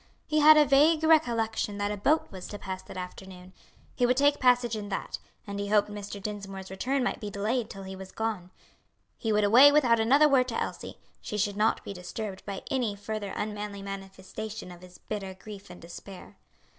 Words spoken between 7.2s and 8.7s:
be delayed till he was gone.